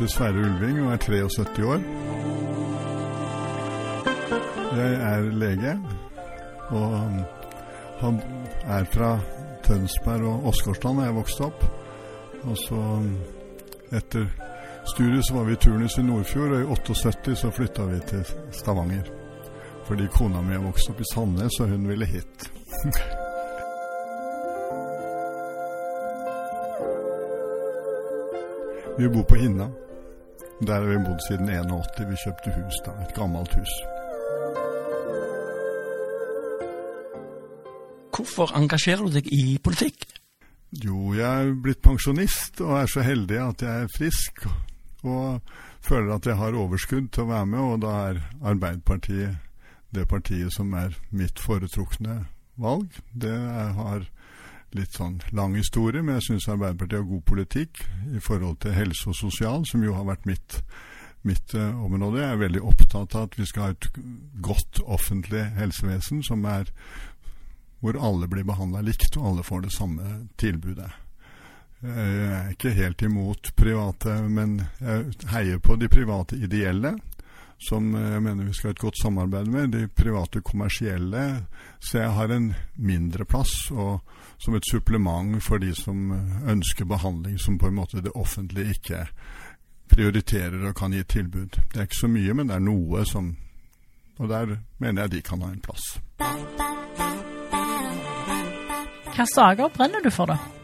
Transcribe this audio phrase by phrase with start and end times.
[0.00, 1.80] Heter Sverre Ulving og er 73 år.
[4.76, 5.72] Jeg er lege
[6.70, 6.94] og
[8.00, 8.20] han
[8.64, 9.10] er fra
[9.66, 11.66] Tønsberg og Åsgårdstrand da jeg vokste opp.
[12.48, 12.80] Og så
[13.98, 14.24] etter
[14.88, 18.24] studiet så var vi i turnus i Nordfjord, og i 78 så flytta vi til
[18.56, 19.12] Stavanger.
[19.84, 22.50] Fordi kona mi vokste opp i Sandnes, og hun ville hit.
[28.98, 29.70] Vi bor på Hinna.
[30.66, 32.04] Der har vi bodd siden 81.
[32.10, 33.74] Vi kjøpte hus da, et gammelt hus.
[38.12, 40.04] Hvorfor engasjerer du deg i politikk?
[40.84, 44.44] Jo, jeg er blitt pensjonist og er så heldig at jeg er frisk.
[45.00, 45.40] Og
[45.80, 48.20] føler at jeg har overskudd til å være med, og da er
[48.52, 49.40] Arbeiderpartiet
[49.96, 52.26] det partiet som er mitt foretrukne
[52.60, 52.92] valg.
[53.16, 53.32] Det
[53.80, 54.04] har
[54.76, 57.82] litt sånn lang historie, men jeg syns Arbeiderpartiet har god politikk
[58.14, 60.60] i forhold til helse og sosial, som jo har vært mitt,
[61.26, 62.22] mitt uh, område.
[62.22, 63.88] Jeg er veldig opptatt av at vi skal ha et
[64.44, 66.70] godt offentlig helsevesen som er
[67.80, 70.90] hvor alle blir behandla likt, og alle får det samme tilbudet.
[71.80, 76.98] Jeg er ikke helt imot private, men jeg heier på de private ideelle,
[77.60, 79.74] som jeg mener vi skal ha et godt samarbeid med.
[79.74, 81.24] De private kommersielle
[81.78, 84.00] så jeg har en mindre plass, og
[84.40, 86.10] som et supplement for de som
[86.48, 89.04] ønsker behandling som på en måte det offentlige ikke
[89.90, 91.60] prioriterer og kan gi tilbud.
[91.72, 93.36] Det er ikke så mye, men det er noe som
[94.20, 95.96] Og der mener jeg de kan ha en plass.
[99.06, 100.59] Hvilke saker brenner du for, da?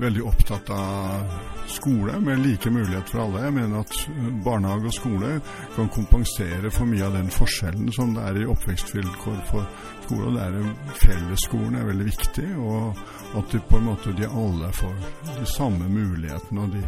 [0.00, 1.32] Veldig opptatt av
[1.68, 3.42] skole med like mulighet for alle.
[3.44, 3.96] Jeg mener at
[4.44, 5.32] barnehage og skole
[5.76, 9.68] kan kompensere for mye av den forskjellen som det er i oppvekstvilkår for
[10.06, 10.30] skole.
[10.30, 13.04] Og det er Fellesskolen er veldig viktig, og
[13.38, 14.96] at de på en måte de alle får
[15.34, 16.64] de samme mulighetene.
[16.64, 16.84] og de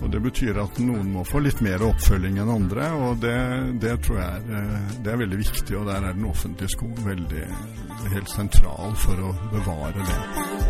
[0.00, 3.36] og Det betyr at noen må få litt mer oppfølging enn andre, og det,
[3.84, 5.76] det tror jeg er, det er, veldig viktig.
[5.76, 7.46] Og der er den offentlige skolen veldig,
[8.16, 10.69] helt sentral for å bevare det.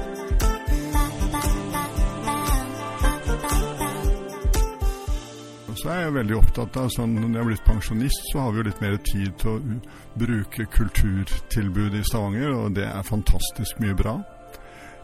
[5.80, 8.60] Så er jeg veldig opptatt av, sånn Når jeg er blitt pensjonist, så har vi
[8.60, 9.78] jo litt mer tid til å
[10.20, 14.18] bruke kulturtilbudet i Stavanger, og det er fantastisk mye bra.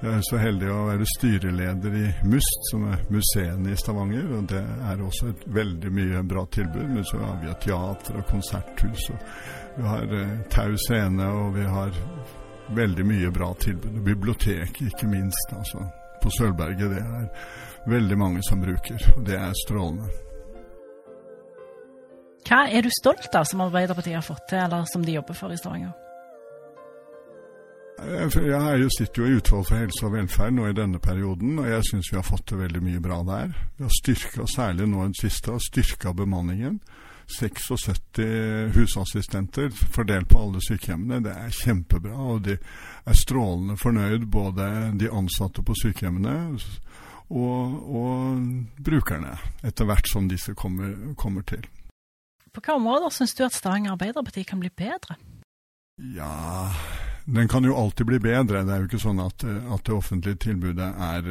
[0.02, 4.26] Jeg er så heldig å være styreleder i MUST, som er museene i Stavanger.
[4.36, 6.90] og Det er også et veldig mye bra tilbud.
[6.90, 9.06] Men så har vi teater og konserthus.
[9.14, 11.96] og Vi har eh, Tau scene, og vi har
[12.76, 13.96] veldig mye bra tilbud.
[13.96, 15.56] Og bibliotek, ikke minst.
[15.56, 15.88] altså
[16.22, 16.92] På Sølvberget.
[16.92, 19.00] Det er veldig mange som bruker.
[19.16, 20.12] og Det er strålende.
[22.46, 25.50] Hva er du stolt av som Arbeiderpartiet har fått til, eller som de jobber for
[25.50, 25.94] i Stavanger?
[27.96, 31.86] Jeg sitter jo i utvalg for helse og velferd nå i denne perioden, og jeg
[31.88, 33.54] syns vi har fått til veldig mye bra der.
[33.78, 36.78] Vi har styrka, særlig nå i det siste, styrka bemanningen.
[37.26, 38.20] 76
[38.76, 41.24] husassistenter fordelt på alle sykehjemmene.
[41.24, 44.68] Det er kjempebra, og de er strålende fornøyd, både
[45.00, 46.36] de ansatte på sykehjemmene
[47.34, 49.34] og, og brukerne,
[49.66, 51.66] etter hvert som disse kommer, kommer til.
[52.56, 55.18] På hvilke områder syns du at Stavanger Arbeiderparti kan bli bedre?
[56.16, 56.70] Ja
[57.26, 58.62] den kan jo alltid bli bedre.
[58.64, 61.30] Det er jo ikke sånn at, at det offentlige tilbudet er,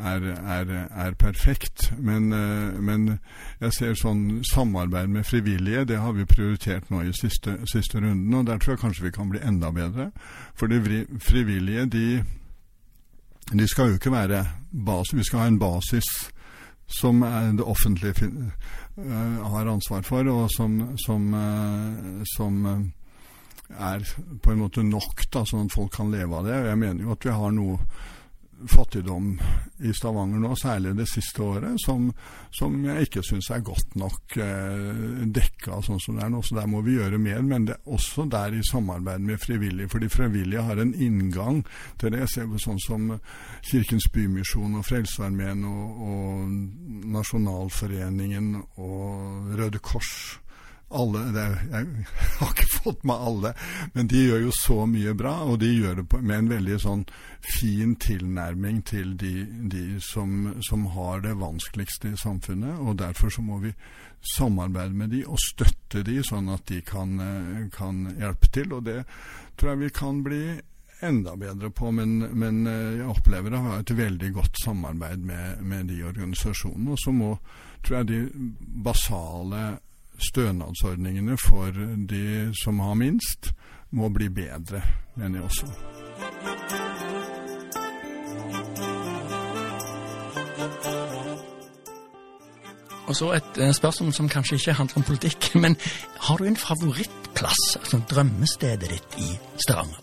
[0.00, 0.24] er,
[0.56, 1.90] er, er perfekt.
[1.98, 2.32] Men,
[2.80, 3.18] men,
[3.60, 8.32] jeg ser sånn samarbeid med frivillige, det har vi prioritert nå i siste, siste runden.
[8.34, 10.08] Og der tror jeg kanskje vi kan bli enda bedre.
[10.56, 12.06] For de frivillige, de,
[13.52, 15.18] de skal jo ikke være basis.
[15.20, 16.08] Vi skal ha en basis
[16.90, 17.20] som
[17.56, 18.30] det offentlige
[19.00, 21.28] har ansvar for, og som, som,
[22.28, 22.56] som
[23.78, 24.04] er
[24.42, 26.56] på en måte nok, da, sånn at folk kan leve av det.
[26.58, 27.78] Og Jeg mener jo at vi har noe
[28.68, 29.40] fattigdom
[29.78, 32.10] i Stavanger nå, særlig det siste året, som,
[32.54, 36.42] som jeg ikke syns er godt nok eh, dekka sånn som det er nå.
[36.44, 37.40] Så der må vi gjøre mer.
[37.46, 39.90] Men det er også der i samarbeid med frivillige.
[39.92, 41.62] For de frivillige har en inngang
[42.00, 42.24] til det.
[42.26, 43.08] Jeg ser på sånn som
[43.70, 50.14] Kirkens Bymisjon og Frelsesarmeen og, og Nasjonalforeningen og Røde Kors
[50.90, 52.04] alle er, Jeg
[52.40, 53.52] har ikke fått med alle,
[53.94, 56.78] men de gjør jo så mye bra, og de gjør det på, med en veldig
[56.82, 57.04] sånn
[57.46, 59.34] fin tilnærming til de,
[59.72, 62.80] de som, som, har det vanskeligste i samfunnet.
[62.80, 63.74] og Derfor så må vi
[64.36, 67.14] samarbeide med de og støtte de, sånn at de kan,
[67.72, 68.74] kan hjelpe til.
[68.76, 69.04] Og det
[69.56, 70.42] tror jeg vi kan bli
[71.00, 75.88] enda bedre på, men, men jeg opplever å ha et veldig godt samarbeid med, med
[75.88, 76.92] de organisasjonene.
[76.92, 77.30] Og så må,
[77.86, 78.50] tror jeg, de
[78.84, 79.62] basale
[80.20, 81.72] stønadsordningene for
[82.10, 83.52] de som har minst,
[83.90, 84.82] må bli bedre,
[85.16, 85.66] mener jeg også.
[93.10, 95.76] Og så et eh, spørsmål som kanskje ikke handler om politikk, men
[96.20, 100.00] har du en favorittplass, altså drømmestedet ditt i Stavanger?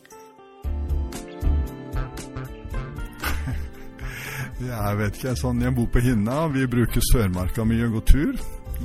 [4.68, 6.48] Jeg vet ikke, sånn jeg bor på Hinna.
[6.50, 8.34] Vi bruker Sørmarka mye og går tur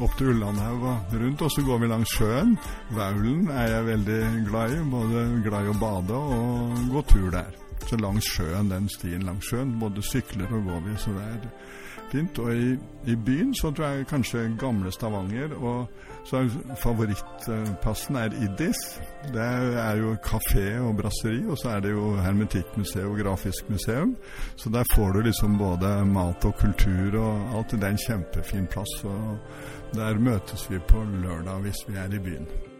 [0.01, 2.55] opp til Ullandhaug og rundt, og så går vi langs sjøen.
[2.97, 4.81] Vaulen er jeg veldig glad i.
[4.93, 7.53] Både glad i å bade og gå tur der.
[7.89, 11.49] Så langs sjøen, den stien langs sjøen, både sykler og går vi, så det er
[12.13, 12.39] fint.
[12.39, 12.73] Og i,
[13.11, 15.57] i byen så tror jeg kanskje gamle Stavanger.
[15.59, 15.89] og
[16.25, 18.79] så er favorittplassen er Iddis.
[19.35, 24.17] Det er jo kafé og brasseri, og så er det jo hermetikkmuseum og grafisk museum.
[24.57, 27.71] Så der får du liksom både mat og kultur og alt.
[27.71, 29.05] Det er en kjempefin plass.
[29.05, 29.39] og
[29.95, 32.72] Der møtes vi på lørdag hvis vi er i byen.